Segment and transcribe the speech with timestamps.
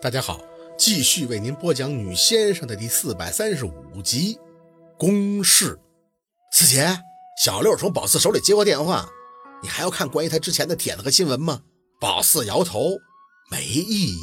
[0.00, 0.40] 大家好，
[0.78, 4.38] 继续为您播讲《女先生》的第四百三十五集。
[4.96, 5.76] 公事，
[6.52, 6.96] 此前，
[7.42, 9.08] 小六从宝四手里接过电话，
[9.60, 11.62] 你还要看关于他之前的帖子和新闻吗？
[11.98, 12.96] 宝四摇头，
[13.50, 14.16] 没意义。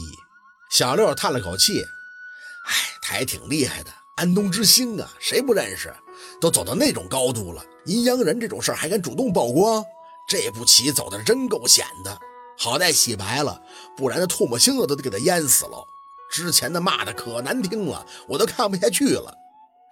[0.72, 5.94] 小六叹了口气，哎，他也挺厉害的，安东之星啊，谁不认识？
[6.40, 9.84] 都走到那种高度了，阴阳人这种事儿还敢主动曝光，
[10.30, 12.18] 这步棋走的真够险的。
[12.58, 13.62] 好歹洗白了，
[13.98, 15.86] 不然那唾沫星子都得给他淹死了。
[16.32, 19.34] 之前的骂的可难听了，我都看不下去了。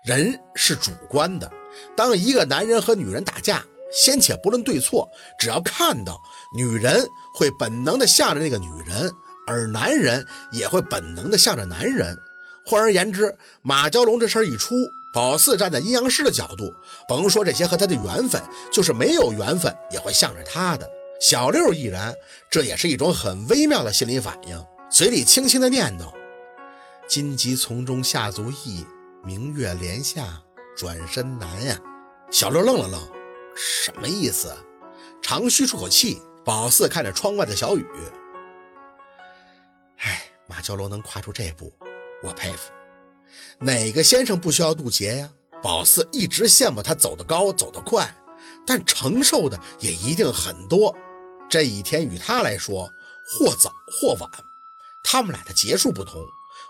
[0.06, 1.50] 人是主观的，
[1.96, 5.08] 当一个男人和女人打架，先且不论对错，
[5.40, 6.20] 只要看到
[6.58, 9.10] 女人会本能的向着那个女人，
[9.48, 12.18] 而男人也会本能的向着男人。
[12.66, 14.74] 换而言之，马蛟龙这事儿一出，
[15.14, 16.74] 宝四站在阴阳师的角度，
[17.08, 20.90] 甭说这些和他的缘分，就是没有缘分，也会向着他的。
[21.24, 22.14] 小六亦然，
[22.52, 26.14] 这也是一种很微妙的心理反应，嘴里轻轻的念叨
[27.08, 28.86] ：“荆棘丛中下足意，
[29.24, 30.38] 明月帘下
[30.76, 31.80] 转身难呀。”
[32.30, 33.00] 小六愣了愣，
[33.56, 34.54] 什么意思？
[35.22, 37.86] 长吁出口气，宝四看着窗外的小雨，
[40.00, 41.72] 哎，马蛟龙能跨出这步，
[42.22, 42.70] 我佩服。
[43.60, 45.30] 哪个先生不需要渡劫呀？
[45.62, 48.14] 宝四一直羡慕他走得高，走得快，
[48.68, 50.94] 但承受的也一定很多。
[51.50, 52.92] 这一天与他来说，
[53.26, 54.30] 或早或晚，
[55.04, 56.26] 他们俩的结束不同。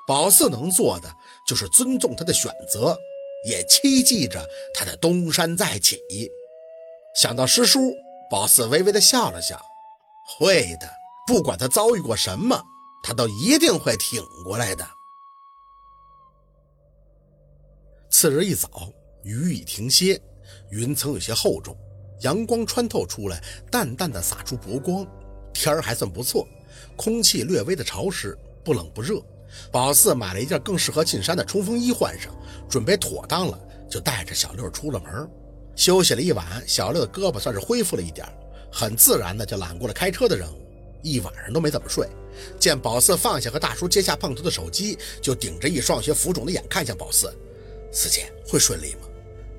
[0.06, 1.16] 宝四能做的
[1.48, 2.98] 就是尊重他的选择，
[3.48, 5.98] 也期冀着他的东山再起。
[7.16, 7.96] 想到师叔，
[8.30, 9.58] 宝四微微的笑了笑
[10.28, 10.92] ：“会的，
[11.26, 12.62] 不管他遭遇过什么，
[13.02, 14.86] 他都一定会挺过来的。”
[18.12, 18.92] 次日一早，
[19.24, 20.22] 雨已停歇，
[20.70, 21.78] 云层有些厚重。
[22.24, 25.06] 阳光穿透出来，淡淡的洒出薄光，
[25.54, 26.48] 天儿还算不错，
[26.96, 29.22] 空气略微的潮湿，不冷不热。
[29.72, 32.34] 宝四买了一件更适合进山的冲锋衣换上，
[32.70, 35.30] 准备妥当了，就带着小六出了门。
[35.76, 38.26] 休息了一晚，小六的胳膊算是恢复了一点，
[38.72, 40.62] 很自然的就揽过了开车的任务，
[41.02, 42.08] 一晚上都没怎么睡。
[42.58, 47.32] 见宝四放下和大叔接下碰头的手机，就顶着一双有些浮肿的眼看向宝四
[47.92, 49.02] ：“四姐会顺利吗？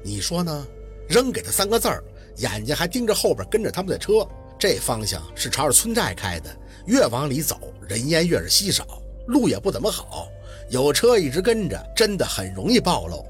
[0.02, 0.66] 你说呢？”
[1.06, 2.02] 扔给他三个字儿。
[2.36, 4.26] 眼睛还盯着后边跟着他们的车，
[4.58, 6.50] 这方向是朝着村寨开的。
[6.86, 7.58] 越往里走，
[7.88, 8.86] 人烟越是稀少，
[9.26, 10.28] 路也不怎么好，
[10.68, 13.24] 有车一直跟着，真的很容易暴露。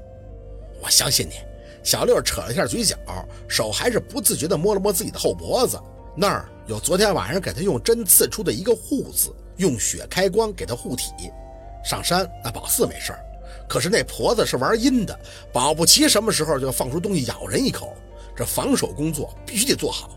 [0.81, 1.35] 我相信你。
[1.83, 2.97] 小六扯了一下嘴角，
[3.47, 5.79] 手还是不自觉地摸了摸自己的后脖子，
[6.17, 11.11] 那儿有昨天晚上给他用针刺出的一个护字，用血开光给他护体。
[11.83, 13.13] 上山那宝四没事
[13.67, 15.15] 可是那婆子是玩阴的，
[15.53, 17.95] 保不齐什么时候就放出东西咬人一口。
[18.35, 20.11] 这防守工作必须得做好。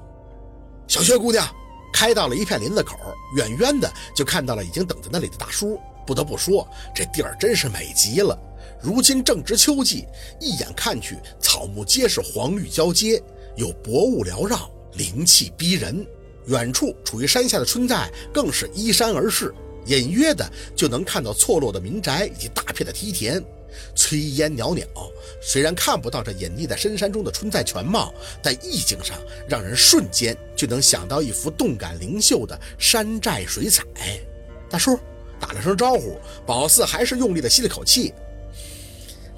[0.86, 1.46] 小薛姑娘
[1.92, 2.96] 开到了一片林子口，
[3.36, 5.78] 远远的就看到了已经等在那里的大叔。
[6.06, 8.38] 不得不说，这地儿真是美极了。
[8.80, 10.06] 如今正值秋季，
[10.40, 13.22] 一眼看去，草木皆是黄绿交接，
[13.56, 16.06] 有薄雾缭绕，灵气逼人。
[16.46, 19.54] 远处处于山下的村寨更是依山而势，
[19.84, 23.44] 隐约的就能看到错落的民宅以及大片的梯田。
[23.94, 24.84] 炊烟袅袅，
[25.40, 28.12] 虽然看不到这隐匿在深山中的春在全貌，
[28.42, 29.16] 但意境上
[29.48, 33.84] 让人瞬间就能想到一幅动感灵秀的山寨水彩。
[34.70, 34.98] 大叔
[35.40, 38.12] 打了声招呼，宝四还是用力的吸了口气。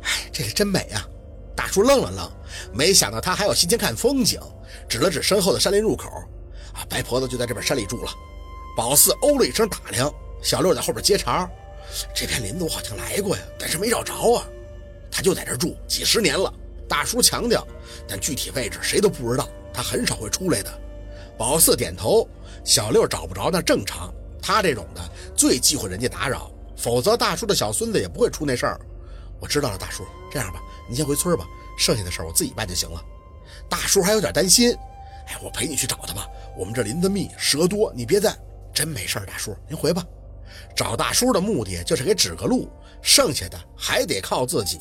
[0.02, 1.06] 哎，这是真美啊！
[1.54, 2.30] 大叔愣了愣，
[2.72, 4.41] 没想到他还有心情看风景，
[4.88, 6.08] 指了指身后的山林入口。
[6.72, 8.10] 啊，白婆子就在这边山里住了。
[8.76, 10.10] 宝四哦了一声打量，
[10.42, 11.50] 小六在后边接茬。
[12.15, 14.47] 这片林子我好像来过呀，但是没找着啊。
[15.11, 16.53] 他就在这住几十年了。
[16.89, 17.67] 大叔强调，
[18.09, 20.81] 但具体位置谁都不知道，他很少会出来的。
[21.39, 22.28] 宝四点头，
[22.65, 24.12] 小六找不着那正常。
[24.43, 25.01] 他这种的
[25.37, 28.81] 最忌讳人家打扰，否则大叔的小孙子也不会出那事儿。
[29.39, 31.47] 我知道了，大叔，这样吧，你先回村吧，
[31.78, 33.01] 剩下的事儿我自己办就行了。
[33.69, 34.75] 大叔还有点担心，
[35.28, 36.27] 哎，我陪你去找他吧。
[36.57, 38.37] 我们这林子密蛇多，你别在。
[38.72, 40.05] 真没事，大叔，您回吧。
[40.75, 42.69] 找大叔的目的就是给指个路，
[43.03, 44.78] 剩下的还得靠自己。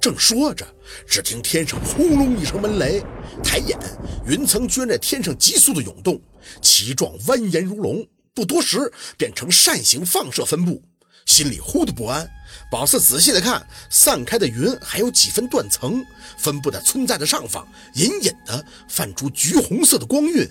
[0.00, 0.66] 正说着，
[1.06, 3.02] 只听天上轰隆一声闷雷，
[3.44, 3.78] 抬眼，
[4.26, 6.18] 云层居然在天上急速的涌动，
[6.62, 10.82] 其状蜿蜒如龙，不多时变成扇形放射分布。
[11.26, 12.28] 心里忽的不安，
[12.70, 16.02] 宝四仔细的看，散开的云还有几分断层，
[16.38, 20.48] 分布在村寨的上方，隐隐的泛出橘红色的光晕。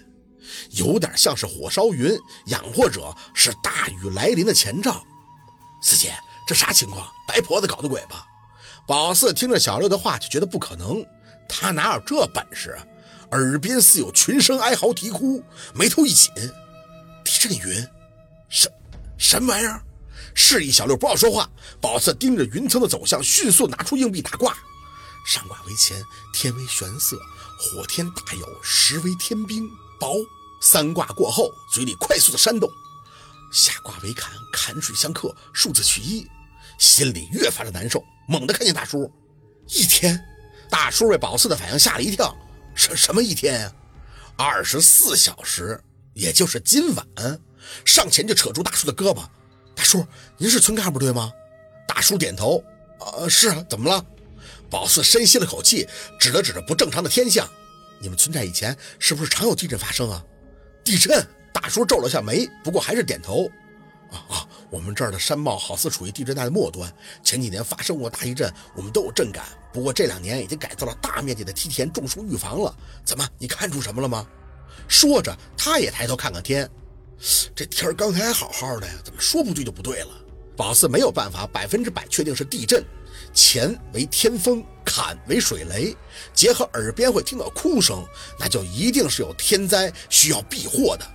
[0.71, 5.03] 有点像是火烧云，养或者是大雨来临的前兆。
[5.81, 6.13] 四姐，
[6.47, 7.07] 这啥情况？
[7.27, 8.25] 白婆子搞的鬼吧？
[8.87, 11.05] 宝四听着小六的话，就觉得不可能。
[11.47, 12.77] 他哪有这本事？
[13.31, 15.43] 耳边似有群声哀嚎啼哭，
[15.73, 16.33] 眉头一紧。
[17.23, 17.87] 地震云？
[18.49, 18.71] 什
[19.17, 19.83] 什么玩意儿？
[20.33, 21.47] 示意小六不要说话。
[21.79, 24.57] 宝四盯着云层的走向，迅速拿出硬币打卦。
[25.27, 26.01] 上卦为乾，
[26.33, 27.15] 天为玄色，
[27.59, 29.69] 火天大有，时为天兵，
[29.99, 30.15] 薄。
[30.61, 32.69] 三卦过后，嘴里快速的煽动。
[33.51, 36.27] 下卦为坎，坎水相克，数字取一，
[36.77, 38.03] 心里越发的难受。
[38.27, 39.11] 猛地看见大叔，
[39.67, 40.19] 一天。
[40.69, 42.35] 大叔被宝四的反应吓了一跳，
[42.75, 43.73] 什什么一天呀？
[44.37, 45.83] 二十四小时，
[46.13, 47.07] 也就是今晚。
[47.85, 49.25] 上前就扯住大叔的胳膊，
[49.75, 50.05] 大叔，
[50.37, 51.31] 您是村干部对吗？
[51.87, 52.63] 大叔点头，
[52.99, 54.05] 呃，是啊，怎么了？
[54.69, 55.87] 宝四深吸了口气，
[56.19, 57.49] 指了指着不正常的天象，
[57.99, 60.23] 你们村寨以前是不是常有地震发生啊？
[60.89, 61.23] 地震？
[61.53, 63.45] 大叔皱了下眉，不过还是点头。
[64.09, 66.91] 啊啊，我们这儿的山貌好似处于地震带的末端，
[67.23, 69.45] 前几年发生过大地震，我们都有震感。
[69.71, 72.75] 不过这两年已经改造了大面积的梯田，种树预防了。
[73.05, 74.25] 怎么，你看出什么了吗？
[74.87, 76.67] 说着，他也抬头看看天，
[77.53, 80.09] 这天儿刚才还好好的呀，怎么说不对就不对了？
[80.57, 82.83] 宝四没有办法百分之百确定是地震，
[83.35, 85.95] 乾为天风，坎为水雷，
[86.33, 88.03] 结合耳边会听到哭声，
[88.39, 91.05] 那就一定是有天灾需要避祸的。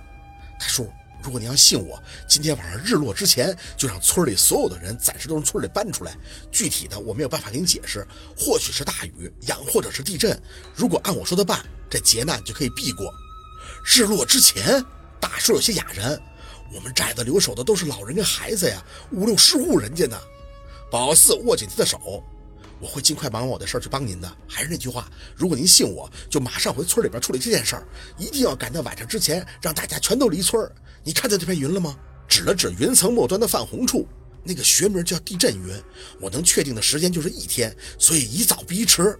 [0.57, 0.89] 大叔。
[1.23, 1.99] 如果你要信我，
[2.29, 6.15] 今天晚上日落之前就让村里所有的人暂时都从村里搬出来。
[6.51, 8.07] 具体的我没有办法给你解释，
[8.37, 10.39] 或许是大雨，阳或者是地震。
[10.75, 13.11] 如果按我说的办，这劫难就可以避过。
[13.83, 14.85] 日落之前，
[15.19, 16.15] 大叔有些哑然。
[16.71, 20.15] 我们寨子留守的都是老人跟孩子呀，五六十户人家呢。
[20.91, 22.23] 宝四握紧他的手。
[22.79, 24.37] 我会尽快忙完我的事儿去帮您的。
[24.47, 27.87] 还是那句话，如果您信我，就马上回村里边处理这件事儿，
[28.17, 30.69] 一定要赶在晚上之前让大家全都离村。
[31.03, 31.95] 你看见这片云了吗？
[32.27, 34.07] 指了指云层末端的泛红处，
[34.43, 35.73] 那个学名叫地震云。
[36.19, 39.17] 我能确定的时间就是一天，所以宜早不宜迟。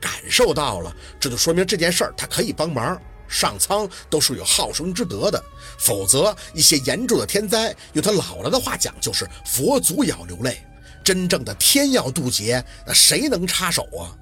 [0.00, 3.00] 感受到了，这就说明这件事儿他可以帮忙。
[3.28, 5.42] 上苍都是有好生之德的，
[5.78, 10.62] 否则一些严重的天灾，用他姥姥的话讲，就是佛祖也要流泪。
[11.02, 14.16] 真正的天要渡劫，那谁能插手啊？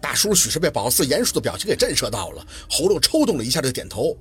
[0.00, 4.16] 大叔许是被宝四严肃的表情给震慑到了，喉咙抽动了一下，就点头。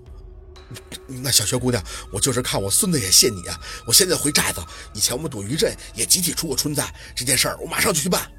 [1.05, 1.81] 那小薛姑娘，
[2.11, 3.57] 我就是看我孙子也信你啊！
[3.85, 4.61] 我现在回寨子，
[4.93, 8.29] 以前我们躲余震也集体出过村寨，这件事儿我马上就去办。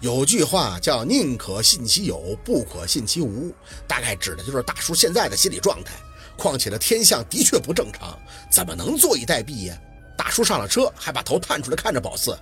[0.00, 3.54] 有句话叫“宁可信其有，不可信其无”，
[3.86, 5.92] 大概指的就是大叔现在的心理状态。
[6.36, 8.18] 况且这天象的确不正常，
[8.50, 9.78] 怎么能坐以待毙呀？
[10.18, 12.36] 大叔上了车，还把头探出来看着宝四。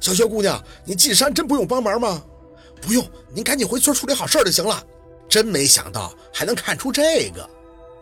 [0.00, 2.22] 小薛姑娘，你进山真不用帮忙吗？
[2.80, 3.04] 不用，
[3.34, 4.82] 您赶紧回村处理好事就行了。
[5.28, 7.48] 真没想到还能看出这个。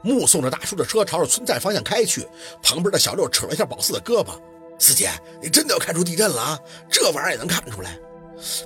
[0.02, 2.28] 目送着大叔的车朝着村寨方向开去，
[2.62, 4.38] 旁边的小六扯了一下宝四的胳膊
[4.78, 5.10] ：“四姐，
[5.42, 6.58] 你真的要看出地震了啊？
[6.90, 7.98] 这玩意儿也能看出来？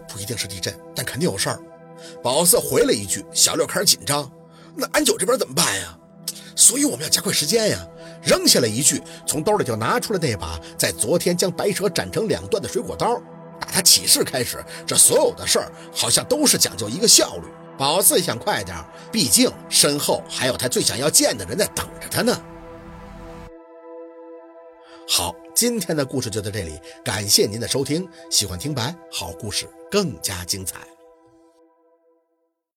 [0.08, 1.60] 不一定是地震，但肯定有事儿。”
[2.22, 3.24] 宝四回了一句。
[3.32, 4.30] 小六开始紧张
[4.74, 5.96] ：“那安九这边怎么办呀？”
[6.54, 7.86] 所以我们要加快时间呀！
[8.22, 13.20] 扔下了一句，从兜里就拿出了那把在昨天将白蛇斩成两段的水果刀。
[13.58, 17.44] 打他起誓开始，这所有的事儿好像都是讲究一个效率。
[17.78, 18.76] 宝四想快点，
[19.10, 22.38] 毕竟身后还有他最想要见的人在等着他呢。
[25.08, 28.06] 好，今天的故事就到这里，感谢您的收听。
[28.30, 30.99] 喜欢听白好故事，更加精彩。